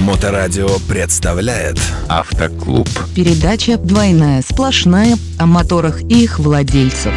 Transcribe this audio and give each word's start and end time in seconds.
Моторадио 0.00 0.78
представляет 0.88 1.78
Автоклуб. 2.08 2.88
Передача 3.14 3.76
«Двойная 3.76 4.40
сплошная» 4.40 5.18
о 5.38 5.44
моторах 5.44 6.00
и 6.02 6.24
их 6.24 6.38
владельцах. 6.38 7.12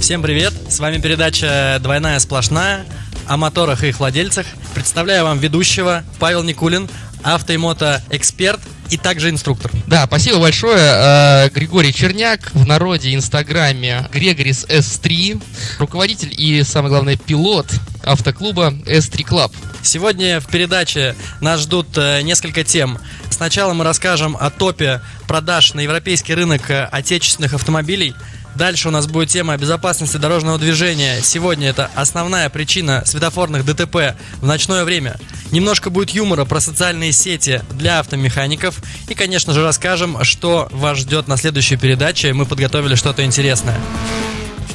Всем 0.00 0.22
привет! 0.22 0.54
С 0.70 0.78
вами 0.78 0.96
передача 0.98 1.78
«Двойная 1.82 2.18
сплошная» 2.18 2.86
о 3.26 3.36
моторах 3.36 3.84
и 3.84 3.88
их 3.88 4.00
владельцах. 4.00 4.46
Представляю 4.74 5.24
вам 5.24 5.38
ведущего 5.38 6.02
Павел 6.18 6.42
Никулин, 6.42 6.88
авто 7.22 7.52
и 7.52 7.58
мото 7.58 8.02
эксперт 8.08 8.60
и 8.88 8.96
также 8.96 9.28
инструктор. 9.28 9.70
Да, 9.86 10.06
спасибо 10.06 10.38
большое. 10.38 10.78
Э, 10.78 11.50
Григорий 11.50 11.92
Черняк, 11.92 12.52
в 12.54 12.66
народе 12.66 13.14
инстаграме 13.14 14.08
Грегорис 14.10 14.64
S3, 14.64 15.42
руководитель 15.78 16.34
и, 16.34 16.62
самое 16.62 16.90
главное, 16.90 17.16
пилот 17.18 17.66
автоклуба 18.08 18.72
S3 18.86 19.24
Club. 19.24 19.52
Сегодня 19.82 20.40
в 20.40 20.46
передаче 20.46 21.14
нас 21.40 21.60
ждут 21.60 21.96
э, 21.96 22.22
несколько 22.22 22.64
тем. 22.64 22.98
Сначала 23.30 23.72
мы 23.74 23.84
расскажем 23.84 24.36
о 24.38 24.50
топе 24.50 25.00
продаж 25.26 25.74
на 25.74 25.80
европейский 25.80 26.34
рынок 26.34 26.70
э, 26.70 26.84
отечественных 26.84 27.54
автомобилей– 27.54 28.14
Дальше 28.58 28.88
у 28.88 28.90
нас 28.90 29.06
будет 29.06 29.28
тема 29.28 29.56
безопасности 29.56 30.16
дорожного 30.16 30.58
движения. 30.58 31.20
Сегодня 31.22 31.68
это 31.68 31.90
основная 31.94 32.48
причина 32.48 33.04
светофорных 33.06 33.64
ДТП 33.64 34.16
в 34.40 34.46
ночное 34.46 34.82
время. 34.84 35.16
Немножко 35.52 35.90
будет 35.90 36.10
юмора 36.10 36.44
про 36.44 36.58
социальные 36.58 37.12
сети 37.12 37.62
для 37.70 38.00
автомехаников. 38.00 38.80
И, 39.08 39.14
конечно 39.14 39.52
же, 39.52 39.62
расскажем, 39.62 40.24
что 40.24 40.66
вас 40.72 40.98
ждет 40.98 41.28
на 41.28 41.36
следующей 41.36 41.76
передаче. 41.76 42.32
Мы 42.32 42.46
подготовили 42.46 42.96
что-то 42.96 43.24
интересное 43.24 43.78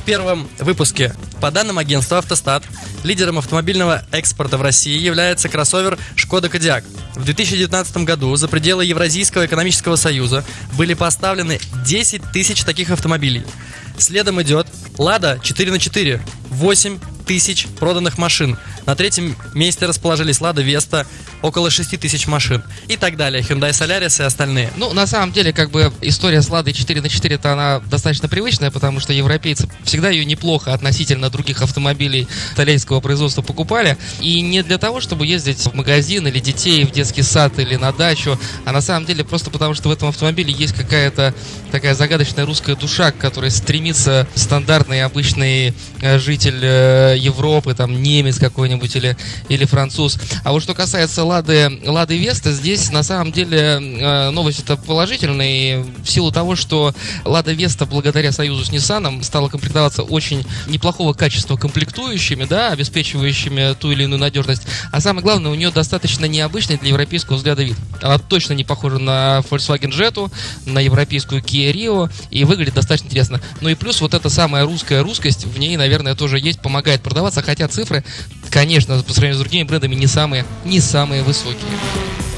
первом 0.06 0.48
выпуске. 0.60 1.14
По 1.42 1.52
данным 1.52 1.78
агентства 1.78 2.20
«Автостат», 2.20 2.64
лидером 3.04 3.38
автомобильного 3.38 4.04
экспорта 4.12 4.58
в 4.58 4.62
России 4.62 4.98
является 4.98 5.50
кроссовер 5.50 5.98
«Шкода 6.16 6.50
Кодиак». 6.50 6.84
В 7.16 7.26
2019 7.26 7.98
году 7.98 8.36
за 8.36 8.48
пределы 8.48 8.86
Евразийского 8.86 9.46
экономического 9.46 9.96
союза 9.96 10.44
были 10.78 10.94
поставлены 10.94 11.60
10 11.86 12.22
тысяч 12.32 12.64
таких 12.64 12.92
автомобилей. 12.92 13.44
Следом 13.98 14.42
идет 14.42 14.68
«Лада 14.98 15.40
4 15.42 15.72
на 15.72 15.80
4 15.80 16.22
8 16.50 17.00
тысяч 17.26 17.68
проданных 17.80 18.18
машин. 18.18 18.58
На 18.86 18.96
третьем 18.96 19.36
месте 19.54 19.86
расположились 19.86 20.42
Лада 20.42 20.62
Веста, 20.62 21.06
около 21.44 21.70
6 21.70 22.00
тысяч 22.00 22.26
машин 22.26 22.64
и 22.88 22.96
так 22.98 23.18
далее. 23.18 23.44
Hyundai 23.44 23.72
Solaris 23.72 24.22
и 24.22 24.26
остальные. 24.26 24.72
Ну, 24.78 24.94
на 24.94 25.06
самом 25.06 25.32
деле, 25.32 25.54
как 25.54 25.72
бы 25.72 25.92
история 26.02 26.42
с 26.42 26.50
Ладой 26.50 26.74
4 26.74 27.02
на 27.02 27.10
4 27.10 27.36
это 27.36 27.54
она 27.54 27.80
достаточно 27.82 28.30
привычная, 28.30 28.72
потому 28.72 29.00
что 29.00 29.14
европейцы 29.14 29.70
всегда 29.84 30.10
ее 30.10 30.26
неплохо 30.26 30.74
относительно 30.74 31.30
других 31.30 31.62
автомобилей 31.62 32.28
итальянского 32.54 33.02
производства 33.02 33.42
покупали. 33.42 33.98
И 34.22 34.42
не 34.42 34.64
для 34.64 34.78
того, 34.78 35.02
чтобы 35.02 35.28
ездить 35.28 35.60
в 35.60 35.74
магазин 35.74 36.28
или 36.28 36.40
детей 36.40 36.86
в 36.86 36.92
детский 36.92 37.24
сад 37.24 37.60
или 37.60 37.76
на 37.76 37.92
дачу, 37.92 38.40
а 38.66 38.72
на 38.72 38.82
самом 38.82 39.06
деле 39.06 39.24
просто 39.26 39.50
потому, 39.50 39.74
что 39.74 39.90
в 39.90 39.92
этом 39.92 40.10
автомобиле 40.10 40.54
есть 40.54 40.74
какая-то 40.74 41.34
такая 41.72 41.94
загадочная 41.94 42.46
русская 42.46 42.76
душа, 42.76 43.12
к 43.12 43.18
которой 43.18 43.52
стремится 43.52 44.28
стандартный 44.36 45.04
обычный 45.04 45.74
э, 46.02 46.20
житель 46.20 46.60
э, 46.62 47.16
Европы, 47.18 47.74
там 47.74 48.02
немец 48.02 48.40
какой-нибудь 48.40 48.73
или, 48.78 49.18
или 49.50 49.66
француз. 49.66 50.18
А 50.44 50.52
вот 50.52 50.64
что 50.64 50.74
касается 50.74 51.24
Лады, 51.24 51.82
Лады 51.86 52.18
Веста, 52.18 52.52
здесь 52.52 52.92
на 52.92 53.04
самом 53.04 53.32
деле 53.32 53.58
э, 53.58 54.30
новость 54.32 54.60
это 54.60 54.78
положительная, 54.78 55.84
в 55.84 56.06
силу 56.08 56.32
того, 56.32 56.56
что 56.56 56.94
Лада 57.26 57.54
Веста 57.54 57.86
благодаря 57.86 58.32
союзу 58.32 58.66
с 58.66 58.70
Nissan 58.70 59.24
стала 59.24 59.50
комплектоваться 59.50 60.04
очень 60.04 60.46
неплохого 60.68 61.14
качества 61.14 61.56
комплектующими, 61.56 62.46
да, 62.46 62.70
обеспечивающими 62.70 63.76
ту 63.80 63.92
или 63.92 64.04
иную 64.04 64.20
надежность. 64.20 64.64
А 64.92 65.00
самое 65.02 65.24
главное, 65.24 65.52
у 65.52 65.56
нее 65.56 65.72
достаточно 65.72 66.26
необычный 66.26 66.78
для 66.78 66.90
европейского 66.90 67.38
взгляда 67.38 67.64
вид. 67.64 67.78
Она 68.02 68.18
точно 68.18 68.54
не 68.54 68.64
похожа 68.64 69.00
на 69.00 69.44
Volkswagen 69.50 69.92
Jetta, 69.92 70.32
на 70.66 70.80
европейскую 70.80 71.42
Kia 71.42 71.72
Rio 71.72 72.12
и 72.32 72.44
выглядит 72.44 72.74
достаточно 72.74 73.08
интересно. 73.08 73.42
Ну 73.62 73.70
и 73.70 73.76
плюс 73.76 74.02
вот 74.02 74.14
эта 74.14 74.30
самая 74.30 74.66
русская 74.66 75.02
русскость 75.02 75.46
в 75.46 75.58
ней, 75.60 75.78
наверное, 75.78 76.16
тоже 76.16 76.40
есть, 76.40 76.62
помогает 76.62 77.02
продаваться, 77.02 77.42
хотя 77.42 77.68
цифры, 77.68 78.04
конечно, 78.54 79.02
по 79.02 79.12
сравнению 79.12 79.38
с 79.38 79.40
другими 79.40 79.64
брендами 79.64 79.96
не 79.96 80.06
самые, 80.06 80.46
не 80.64 80.80
самые 80.80 81.24
высокие. 81.24 81.60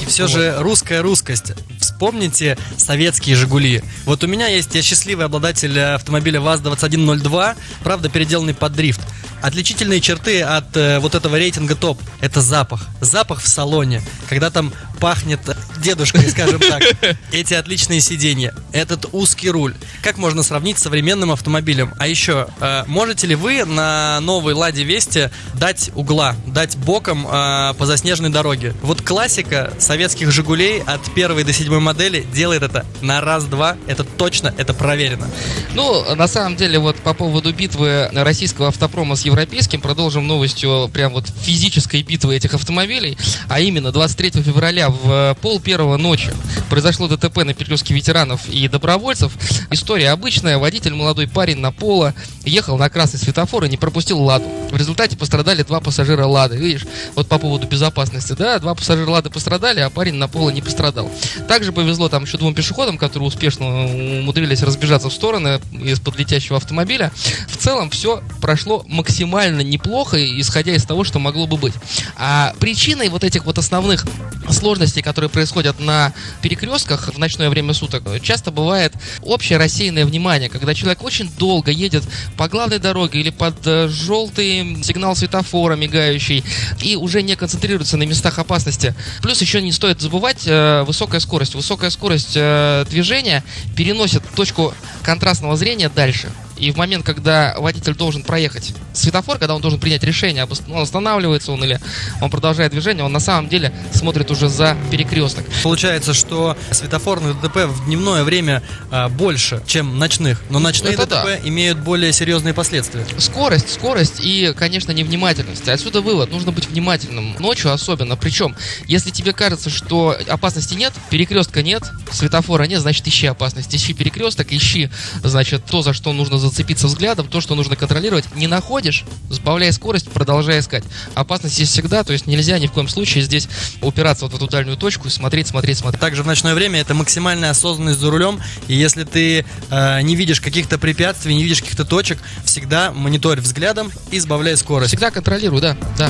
И 0.02 0.06
все 0.06 0.24
вот. 0.24 0.32
же 0.32 0.56
русская 0.60 1.02
русскость. 1.02 1.54
Вспомните 1.96 2.58
советские 2.76 3.38
«Жигули». 3.38 3.82
Вот 4.04 4.22
у 4.22 4.28
меня 4.28 4.48
есть, 4.48 4.76
я 4.76 4.82
счастливый 4.82 5.28
обладатель 5.28 5.80
автомобиля 5.80 6.42
ВАЗ-2102, 6.42 7.56
правда, 7.84 8.10
переделанный 8.10 8.54
под 8.54 8.74
дрифт. 8.74 9.00
Отличительные 9.42 10.02
черты 10.02 10.42
от 10.42 10.76
э, 10.76 11.00
вот 11.00 11.14
этого 11.14 11.36
рейтинга 11.38 11.76
топ– 11.76 12.02
это 12.20 12.42
запах. 12.42 12.88
Запах 13.00 13.42
в 13.42 13.48
салоне, 13.48 14.02
когда 14.28 14.50
там 14.50 14.74
пахнет 15.00 15.40
дедушкой, 15.78 16.28
скажем 16.30 16.60
так. 16.60 16.82
Эти 17.32 17.54
отличные 17.54 18.02
сиденья, 18.02 18.56
этот 18.72 19.06
узкий 19.12 19.52
руль. 19.52 19.76
Как 20.02 20.18
можно 20.18 20.42
сравнить 20.42 20.80
с 20.80 20.82
современным 20.82 21.32
автомобилем? 21.32 21.94
А 22.00 22.08
еще, 22.08 22.48
э, 22.60 22.86
можете 22.88 23.28
ли 23.28 23.36
вы 23.36 23.66
на 23.66 24.20
новой 24.22 24.54
Ладе 24.54 24.84
Весте 24.84 25.32
дать 25.54 25.92
угла, 25.94 26.36
дать 26.48 26.76
боком 26.78 27.28
э, 27.28 27.74
по 27.78 27.86
заснеженной 27.86 28.32
дороге? 28.32 28.74
Вот 28.82 29.04
классика 29.04 29.74
советских 29.78 30.32
«Жигулей» 30.32 30.82
от 30.82 31.02
первой 31.14 31.44
до 31.44 31.54
седьмой 31.54 31.82
модели 31.86 32.26
делает 32.34 32.64
это 32.64 32.86
на 33.02 33.22
раз-два. 33.22 33.78
Это 33.88 34.04
точно, 34.04 34.54
это 34.58 34.74
проверено. 34.74 35.30
Ну, 35.74 36.16
на 36.16 36.28
самом 36.28 36.56
деле, 36.56 36.80
вот 36.80 36.98
по 36.98 37.14
поводу 37.14 37.54
битвы 37.54 38.10
российского 38.12 38.70
автопрома 38.70 39.16
с 39.16 39.24
европейским. 39.24 39.80
Продолжим 39.80 40.28
новостью 40.28 40.90
прям 40.92 41.14
вот 41.14 41.28
физической 41.42 42.02
битвы 42.02 42.36
этих 42.36 42.54
автомобилей. 42.54 43.18
А 43.48 43.60
именно 43.60 43.92
23 43.92 44.42
февраля 44.42 44.90
в 44.90 45.38
пол 45.42 45.60
первого 45.60 45.98
ночи 45.98 46.34
произошло 46.70 47.08
ДТП 47.08 47.44
на 47.44 47.54
перекрестке 47.54 47.94
ветеранов 47.94 48.50
и 48.50 48.68
добровольцев. 48.68 49.32
История 49.70 50.10
обычная. 50.10 50.58
Водитель, 50.58 50.94
молодой 50.94 51.28
парень 51.28 51.60
на 51.60 51.72
поло, 51.72 52.14
ехал 52.44 52.78
на 52.78 52.90
красный 52.90 53.20
светофор 53.20 53.66
и 53.66 53.70
не 53.70 53.78
пропустил 53.78 54.20
«Ладу». 54.20 54.46
В 54.72 54.78
результате 54.78 55.16
пострадали 55.16 55.64
два 55.64 55.80
пассажира 55.80 56.26
«Лады». 56.26 56.58
Видишь, 56.58 56.86
вот 57.14 57.28
по 57.28 57.38
поводу 57.38 57.68
безопасности, 57.68 58.34
да, 58.34 58.58
два 58.60 58.74
пассажира 58.74 59.10
«Лады» 59.10 59.30
пострадали, 59.30 59.82
а 59.82 59.90
парень 59.90 60.16
на 60.16 60.28
поло 60.28 60.50
не 60.50 60.62
пострадал. 60.62 61.12
Также 61.48 61.72
повезло 61.76 62.10
там 62.10 62.24
еще 62.24 62.38
двум 62.38 62.56
пешеходам, 62.56 62.98
которые 62.98 63.28
успешно 63.28 63.86
умудрились 63.86 64.64
разбежаться 64.64 65.10
в 65.10 65.14
стороны 65.14 65.60
из-под 65.84 66.18
летящего 66.18 66.58
автомобиля. 66.58 67.12
В 67.48 67.58
целом 67.58 67.90
все 67.92 68.24
прошло 68.42 68.84
максимально 68.88 69.62
неплохо, 69.62 70.18
исходя 70.40 70.74
из 70.74 70.86
того, 70.86 71.04
что 71.04 71.20
могло 71.20 71.46
бы 71.46 71.58
быть. 71.58 71.74
А 72.18 72.56
причиной 72.60 73.10
вот 73.10 73.24
этих 73.24 73.46
вот 73.46 73.58
основных 73.58 74.06
сложностей, 74.50 75.02
которые 75.02 75.30
происходят 75.30 75.80
на 75.80 76.14
перекрестках 76.42 77.14
в 77.14 77.20
ночное 77.20 77.50
время 77.50 77.74
суток, 77.74 78.04
часто 78.22 78.52
бывает 78.52 78.94
общее 79.22 79.58
рассеянное 79.58 80.06
внимание, 80.06 80.50
когда 80.50 80.74
человек 80.74 81.04
очень 81.04 81.30
долго 81.38 81.72
едет 81.72 82.04
по 82.38 82.48
главной 82.48 82.80
дороге 82.80 83.20
или 83.20 83.30
под 83.30 83.56
э, 83.66 83.88
желтый 83.90 84.84
сигнал 84.84 85.16
светофора 85.16 85.76
мигающий 85.76 86.44
и 86.82 86.96
уже 86.96 87.22
не 87.22 87.36
концентрируется 87.36 87.98
на 87.98 88.04
местах 88.04 88.40
опасности. 88.40 88.96
Плюс 89.22 89.42
еще 89.42 89.62
не 89.62 89.72
стоит 89.72 90.02
забывать 90.02 90.44
э, 90.46 90.84
высокая 90.84 91.20
скорость. 91.20 91.56
Высокая 91.66 91.90
скорость 91.90 92.34
э, 92.36 92.86
движения 92.92 93.44
переносит 93.76 94.22
точку 94.36 94.76
контрастного 95.02 95.58
зрения 95.58 95.90
дальше. 95.90 96.30
И 96.58 96.72
в 96.72 96.78
момент, 96.78 97.06
когда 97.06 97.56
водитель 97.58 97.96
должен 97.96 98.24
проехать 98.24 98.74
светофор, 98.94 99.38
когда 99.38 99.56
он 99.56 99.62
должен 99.62 99.80
принять 99.80 100.04
решение, 100.04 100.48
он 100.70 100.82
останавливается 100.82 101.52
он 101.52 101.64
или 101.64 101.80
он 102.22 102.30
продолжает 102.30 102.72
движение, 102.72 103.04
он 103.04 103.12
на 103.12 103.20
самом 103.20 103.50
деле 103.50 103.74
смотрит 103.94 104.32
уже 104.32 104.50
за 104.50 104.78
перекресток. 104.92 105.46
Получается, 105.64 106.14
что 106.14 106.58
светофорных 106.72 107.42
ДТП 107.42 107.66
в 107.66 107.86
дневное 107.86 108.24
время 108.24 108.62
а, 108.92 109.10
больше, 109.10 109.62
чем 109.68 110.00
ночных, 110.00 110.42
но 110.50 110.60
ночные 110.60 110.94
Это 110.94 111.06
ДТП 111.06 111.26
да. 111.26 111.40
имеют 111.50 111.80
более 111.80 112.14
серьезные 112.14 112.54
последствия. 112.54 113.06
Скорость, 113.18 113.74
скорость 113.74 114.20
и, 114.20 114.54
конечно, 114.56 114.92
невнимательность. 114.92 115.68
Отсюда 115.68 116.02
вывод, 116.02 116.32
нужно 116.32 116.52
быть 116.52 116.68
внимательным. 116.68 117.36
Ночью 117.40 117.72
особенно. 117.72 118.16
Причем, 118.16 118.56
если 118.88 119.10
тебе 119.10 119.34
кажется, 119.34 119.70
что 119.70 120.18
опасности 120.28 120.74
нет, 120.74 120.94
перекрестка 121.10 121.62
нет, 121.62 121.84
светофора 122.12 122.64
нет, 122.64 122.82
значит 122.82 123.08
ищи 123.08 123.28
опасность. 123.28 123.76
Ищи 123.76 123.94
перекресток, 123.94 124.52
ищи, 124.52 124.90
значит, 125.24 125.66
то, 125.66 125.82
за 125.82 125.94
что 125.94 126.14
нужно 126.14 126.38
зацепиться 126.50 126.88
взглядом, 126.88 127.28
то, 127.28 127.42
что 127.42 127.56
нужно 127.56 127.76
контролировать. 127.76 128.26
Не 128.36 128.48
находишь, 128.48 129.06
сбавляй 129.30 129.72
скорость, 129.74 130.10
продолжай 130.10 130.60
искать. 130.60 130.84
Опасность 131.14 131.60
есть 131.60 131.72
всегда, 131.72 132.04
то 132.04 132.14
есть 132.14 132.28
нельзя 132.28 132.60
ни 132.60 132.68
в 132.68 132.72
коем 132.72 132.88
случае 132.88 133.24
здесь 133.24 133.48
упираться 133.82 134.26
вот 134.26 134.34
в 134.34 134.36
эту 134.36 134.48
дальнюю 134.48 134.78
точку 134.78 135.10
смотреть, 135.10 135.48
смотреть, 135.48 135.78
смотреть. 135.78 136.02
Также 136.02 136.24
в 136.24 136.28
ночное 136.28 136.56
время 136.56 136.80
это 136.82 136.94
максимальная 136.94 137.52
осознанность 137.52 138.00
за 138.00 138.10
рулем, 138.10 138.42
и 138.68 138.76
если 138.76 139.04
ты 139.04 139.46
э, 139.70 140.02
не 140.02 140.16
видишь 140.16 140.42
каких-то 140.42 140.78
препятствий, 140.78 141.36
не 141.36 141.44
видишь 141.44 141.62
каких-то 141.62 141.86
точек, 141.86 142.20
всегда 142.44 142.92
мониторь 142.92 143.40
взглядом 143.42 143.92
и 144.12 144.20
сбавляй 144.20 144.58
скорость. 144.58 144.90
Всегда 144.90 145.12
контролируй, 145.12 145.62
да, 145.62 145.78
да. 145.98 146.10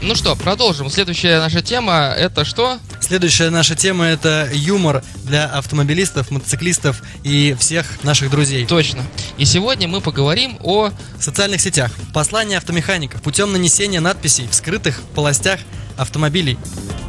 Ну 0.00 0.14
что, 0.14 0.36
продолжим. 0.36 0.88
Следующая 0.90 1.38
наша 1.38 1.60
тема 1.60 2.14
это 2.16 2.44
что? 2.44 2.78
Следующая 3.08 3.48
наша 3.48 3.74
тема 3.74 4.04
это 4.04 4.50
юмор 4.52 5.02
для 5.24 5.46
автомобилистов, 5.46 6.30
мотоциклистов 6.30 7.02
и 7.24 7.56
всех 7.58 8.04
наших 8.04 8.30
друзей. 8.30 8.66
Точно. 8.66 9.02
И 9.38 9.46
сегодня 9.46 9.88
мы 9.88 10.02
поговорим 10.02 10.58
о 10.62 10.90
социальных 11.18 11.62
сетях. 11.62 11.90
Послание 12.12 12.58
автомехаников 12.58 13.22
путем 13.22 13.50
нанесения 13.50 14.00
надписей 14.00 14.46
в 14.46 14.54
скрытых 14.54 15.00
полостях 15.14 15.58
автомобилей. 15.96 16.58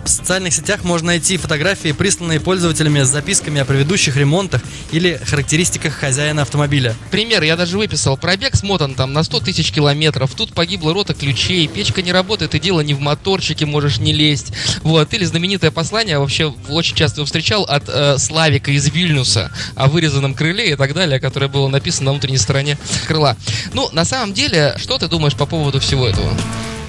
В 0.09 0.11
социальных 0.11 0.53
сетях 0.56 0.83
можно 0.83 1.07
найти 1.07 1.38
фотографии, 1.38 1.91
присланные 1.91 2.39
пользователями 2.39 3.03
с 3.03 3.09
записками 3.09 3.61
о 3.61 3.65
предыдущих 3.65 4.17
ремонтах 4.17 4.59
или 4.91 5.21
характеристиках 5.23 5.94
хозяина 5.94 6.41
автомобиля. 6.41 6.95
Пример, 7.11 7.44
я 7.44 7.56
даже 7.56 7.77
выписал. 7.77 8.17
Пробег 8.17 8.56
смотан 8.56 8.95
там 8.95 9.13
на 9.13 9.21
100 9.21 9.41
тысяч 9.41 9.71
километров. 9.71 10.33
Тут 10.33 10.53
погибла 10.53 10.95
рота 10.95 11.13
ключей, 11.13 11.67
печка 11.67 12.01
не 12.01 12.11
работает, 12.11 12.56
и 12.56 12.59
дело 12.59 12.81
не 12.81 12.95
в 12.95 13.00
моторчике, 13.00 13.67
можешь 13.67 14.00
не 14.00 14.11
лезть. 14.11 14.51
Вот. 14.81 15.13
Или 15.13 15.25
знаменитое 15.25 15.69
послание, 15.69 16.17
вообще 16.17 16.56
очень 16.69 16.95
часто 16.95 17.19
его 17.19 17.27
встречал, 17.27 17.65
от 17.65 17.83
э, 17.88 18.17
Славика 18.17 18.71
из 18.71 18.89
Вильнюса 18.89 19.51
о 19.75 19.89
вырезанном 19.89 20.33
крыле 20.33 20.71
и 20.71 20.75
так 20.75 20.95
далее, 20.95 21.19
которое 21.19 21.50
было 21.50 21.67
написано 21.67 22.06
на 22.06 22.11
внутренней 22.13 22.39
стороне 22.39 22.79
крыла. 23.06 23.38
Ну, 23.73 23.89
на 23.91 24.06
самом 24.06 24.33
деле, 24.33 24.75
что 24.79 24.97
ты 24.97 25.07
думаешь 25.07 25.35
по 25.35 25.45
поводу 25.45 25.79
всего 25.79 26.07
этого? 26.07 26.33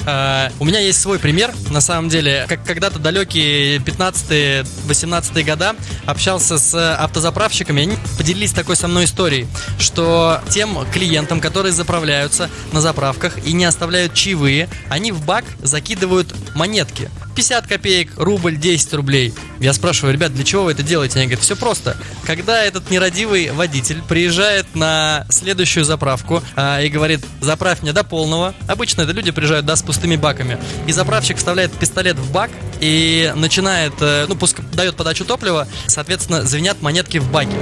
Uh, 0.07 0.53
у 0.59 0.65
меня 0.65 0.81
есть 0.81 1.01
свой 1.01 1.19
пример, 1.19 1.53
на 1.71 1.81
самом 1.81 2.09
деле. 2.09 2.47
Как 2.49 2.65
когда-то 2.65 2.99
далекие 2.99 3.79
15-18 3.79 5.43
года 5.43 5.77
общался 6.07 6.59
с 6.59 6.97
автозаправщиками, 6.97 7.83
они 7.83 7.97
поделились 8.17 8.53
такой 8.53 8.77
со 8.77 8.89
мной 8.89 9.05
историей, 9.05 9.47
что 9.79 10.41
тем 10.49 10.87
клиентам, 10.93 11.41
которые 11.41 11.73
заправляются 11.73 12.49
на 12.73 12.81
заправках 12.81 13.45
и 13.47 13.53
не 13.53 13.65
оставляют 13.65 14.15
чаевые, 14.15 14.69
они 14.89 15.13
в 15.13 15.25
бак 15.25 15.45
закидывают 15.63 16.35
монетки. 16.55 17.11
50 17.35 17.67
копеек, 17.67 18.13
рубль, 18.17 18.57
10 18.57 18.95
рублей. 18.95 19.33
Я 19.61 19.73
спрашиваю, 19.73 20.13
ребят, 20.13 20.35
для 20.35 20.45
чего 20.45 20.65
вы 20.65 20.73
это 20.73 20.83
делаете? 20.83 21.19
Они 21.19 21.27
говорят, 21.27 21.45
все 21.45 21.57
просто. 21.57 21.97
Когда 22.25 22.63
этот 22.63 22.91
нерадивый 22.91 23.51
водитель 23.51 24.03
приезжает 24.09 24.75
на 24.75 25.27
следующую 25.31 25.85
заправку 25.85 26.43
а, 26.57 26.81
и 26.81 26.89
говорит, 26.89 27.25
заправь 27.41 27.83
меня 27.83 27.93
до 27.93 28.05
полного, 28.05 28.55
обычно 28.67 29.03
это 29.03 29.13
люди 29.13 29.31
приезжают 29.31 29.67
да, 29.67 29.77
с 29.77 29.83
пустыми 29.83 30.17
баками, 30.17 30.59
и 30.87 30.93
заправщик 30.93 31.37
вставляет 31.37 31.73
пистолет 31.73 32.17
в 32.17 32.33
бак 32.33 32.51
и 32.81 33.33
начинает, 33.37 33.93
э, 34.01 34.27
ну, 34.29 34.35
пуск, 34.35 34.61
дает 34.73 34.97
подачу 34.97 35.25
топлива, 35.25 35.69
соответственно, 35.87 36.45
звенят 36.45 36.83
монетки 36.83 37.19
в 37.19 37.31
баке. 37.31 37.57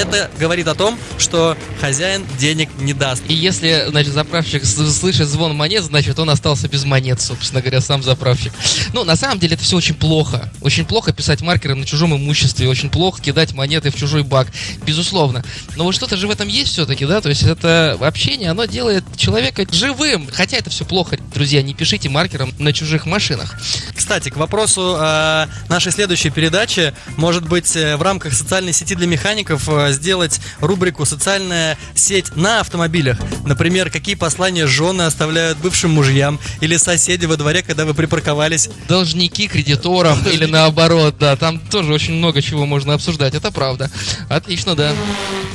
Это 0.00 0.30
говорит 0.38 0.66
о 0.66 0.74
том, 0.74 0.98
что 1.18 1.58
хозяин 1.78 2.24
денег 2.38 2.70
не 2.78 2.94
даст. 2.94 3.22
И 3.28 3.34
если, 3.34 3.84
значит, 3.90 4.14
заправщик 4.14 4.64
слышит 4.64 5.28
звон 5.28 5.54
монет, 5.54 5.84
значит, 5.84 6.18
он 6.18 6.30
остался 6.30 6.68
без 6.68 6.84
монет, 6.84 7.20
собственно 7.20 7.60
говоря, 7.60 7.82
сам 7.82 8.02
заправщик. 8.02 8.50
Ну, 8.94 9.04
на 9.04 9.14
самом 9.14 9.38
деле 9.38 9.56
это 9.56 9.62
все 9.62 9.76
очень 9.76 9.94
плохо. 9.94 10.50
Очень 10.62 10.86
плохо 10.86 11.12
писать 11.12 11.42
маркером 11.42 11.80
на 11.80 11.86
чужом 11.86 12.16
имуществе, 12.16 12.66
очень 12.66 12.88
плохо 12.88 13.20
кидать 13.20 13.52
монеты 13.52 13.90
в 13.90 13.94
чужой 13.94 14.22
бак, 14.22 14.48
безусловно. 14.86 15.44
Но 15.76 15.84
вот 15.84 15.94
что-то 15.94 16.16
же 16.16 16.28
в 16.28 16.30
этом 16.30 16.48
есть 16.48 16.72
все-таки, 16.72 17.04
да, 17.04 17.20
то 17.20 17.28
есть 17.28 17.42
это 17.42 17.98
общение, 18.00 18.52
оно 18.52 18.64
делает 18.64 19.04
человека 19.18 19.66
живым. 19.70 20.30
Хотя 20.32 20.56
это 20.56 20.70
все 20.70 20.86
плохо, 20.86 21.18
друзья, 21.34 21.60
не 21.60 21.74
пишите 21.74 22.08
маркером 22.08 22.54
на 22.58 22.72
чужих 22.72 23.04
машинах. 23.04 23.54
Кстати, 23.94 24.30
к 24.30 24.38
вопросу 24.38 24.96
э, 24.98 25.46
нашей 25.68 25.92
следующей 25.92 26.30
передачи, 26.30 26.94
может 27.18 27.46
быть, 27.46 27.76
э, 27.76 27.98
в 27.98 28.02
рамках 28.02 28.32
социальной 28.32 28.72
сети 28.72 28.94
для 28.94 29.06
механиков 29.06 29.68
э, 29.68 29.89
сделать 29.92 30.40
рубрику 30.60 31.04
«Социальная 31.04 31.78
сеть 31.94 32.36
на 32.36 32.60
автомобилях». 32.60 33.18
Например, 33.44 33.90
какие 33.90 34.14
послания 34.14 34.66
жены 34.66 35.02
оставляют 35.02 35.58
бывшим 35.58 35.90
мужьям 35.90 36.38
или 36.60 36.76
соседи 36.76 37.26
во 37.26 37.36
дворе, 37.36 37.62
когда 37.62 37.84
вы 37.84 37.94
припарковались. 37.94 38.68
Должники 38.88 39.48
кредиторам 39.48 40.18
или 40.26 40.46
наоборот, 40.46 41.16
да, 41.18 41.36
там 41.36 41.58
тоже 41.58 41.92
очень 41.92 42.14
много 42.14 42.42
чего 42.42 42.66
можно 42.66 42.94
обсуждать, 42.94 43.34
это 43.34 43.50
правда. 43.50 43.90
Отлично, 44.28 44.74
да. 44.74 44.92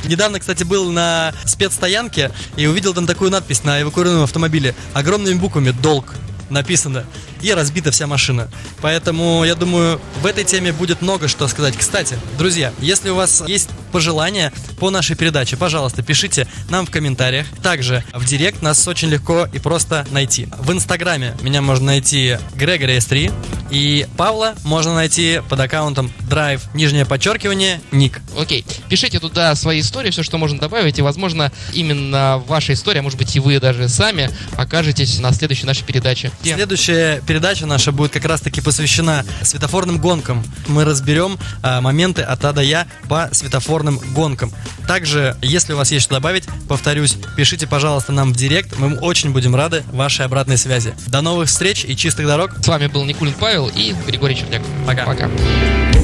Недавно, 0.04 0.38
кстати, 0.40 0.62
был 0.62 0.90
на 0.90 1.32
спецстоянке 1.44 2.30
и 2.56 2.66
увидел 2.66 2.94
там 2.94 3.06
такую 3.06 3.30
надпись 3.30 3.64
на 3.64 3.82
эвакуированном 3.82 4.24
автомобиле. 4.24 4.74
Огромными 4.94 5.38
буквами 5.38 5.70
«Долг» 5.70 6.14
написано 6.50 7.04
и 7.42 7.52
разбита 7.52 7.90
вся 7.90 8.06
машина. 8.06 8.48
Поэтому, 8.80 9.44
я 9.44 9.54
думаю, 9.54 10.00
в 10.20 10.26
этой 10.26 10.44
теме 10.44 10.72
будет 10.72 11.02
много 11.02 11.28
что 11.28 11.48
сказать. 11.48 11.76
Кстати, 11.76 12.18
друзья, 12.38 12.72
если 12.80 13.10
у 13.10 13.14
вас 13.14 13.42
есть 13.46 13.68
пожелания 13.92 14.52
по 14.78 14.90
нашей 14.90 15.16
передаче, 15.16 15.56
пожалуйста, 15.56 16.02
пишите 16.02 16.46
нам 16.68 16.86
в 16.86 16.90
комментариях. 16.90 17.46
Также 17.62 18.04
в 18.12 18.24
директ 18.24 18.62
нас 18.62 18.86
очень 18.88 19.08
легко 19.08 19.48
и 19.52 19.58
просто 19.58 20.06
найти. 20.10 20.48
В 20.58 20.72
инстаграме 20.72 21.34
меня 21.42 21.62
можно 21.62 21.86
найти 21.86 22.38
Грегори 22.54 22.96
S3, 22.96 23.32
и 23.70 24.06
Павла 24.16 24.54
можно 24.64 24.94
найти 24.94 25.40
под 25.48 25.60
аккаунтом 25.60 26.12
Drive, 26.28 26.62
нижнее 26.74 27.04
подчеркивание, 27.04 27.80
ник. 27.90 28.20
Окей. 28.38 28.64
Пишите 28.88 29.18
туда 29.18 29.54
свои 29.54 29.80
истории, 29.80 30.10
все, 30.10 30.22
что 30.22 30.38
можно 30.38 30.58
добавить, 30.58 30.98
и, 30.98 31.02
возможно, 31.02 31.52
именно 31.72 32.42
ваша 32.46 32.72
история, 32.72 33.02
может 33.02 33.18
быть, 33.18 33.34
и 33.34 33.40
вы 33.40 33.58
даже 33.60 33.88
сами 33.88 34.30
окажетесь 34.56 35.18
на 35.18 35.32
следующей 35.32 35.66
нашей 35.66 35.84
передаче. 35.84 36.30
Следующая 36.42 37.22
передача 37.26 37.66
наша 37.66 37.92
будет 37.92 38.12
как 38.12 38.24
раз-таки 38.24 38.60
посвящена 38.60 39.24
светофорным 39.42 39.98
гонкам. 39.98 40.44
Мы 40.68 40.84
разберем 40.84 41.38
а, 41.62 41.80
моменты 41.80 42.22
от 42.22 42.44
А 42.44 42.52
до 42.52 42.62
Я 42.62 42.86
по 43.08 43.28
светофорным 43.32 44.00
гонкам. 44.14 44.52
Также, 44.86 45.36
если 45.42 45.72
у 45.72 45.76
вас 45.76 45.90
есть 45.90 46.04
что 46.04 46.14
добавить, 46.14 46.44
повторюсь, 46.68 47.16
пишите, 47.36 47.66
пожалуйста, 47.66 48.12
нам 48.12 48.32
в 48.32 48.36
директ. 48.36 48.78
Мы 48.78 48.98
очень 48.98 49.30
будем 49.30 49.54
рады 49.54 49.82
вашей 49.92 50.24
обратной 50.24 50.58
связи. 50.58 50.94
До 51.08 51.20
новых 51.20 51.48
встреч 51.48 51.84
и 51.84 51.96
чистых 51.96 52.26
дорог. 52.26 52.52
С 52.62 52.68
вами 52.68 52.86
был 52.86 53.04
Никулин 53.04 53.34
Павел 53.34 53.55
и 53.64 53.94
Григорий 54.06 54.36
Черняк. 54.36 54.62
Пока. 54.86 55.04
Пока. 55.04 55.28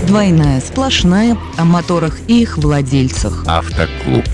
Двойная 0.07 0.61
сплошная 0.61 1.37
о 1.57 1.65
моторах 1.65 2.19
и 2.27 2.43
их 2.43 2.59
владельцах. 2.59 3.45
Автоклуб. 3.47 4.27